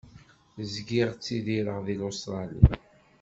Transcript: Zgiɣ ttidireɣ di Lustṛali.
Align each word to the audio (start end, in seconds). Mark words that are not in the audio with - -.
Zgiɣ 0.71 1.09
ttidireɣ 1.13 1.77
di 1.85 1.95
Lustṛali. 1.99 2.61